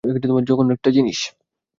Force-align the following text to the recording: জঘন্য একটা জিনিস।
জঘন্য 0.47 0.69
একটা 0.71 0.89
জিনিস। 0.91 1.19